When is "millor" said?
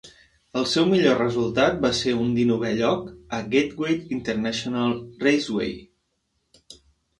0.93-1.19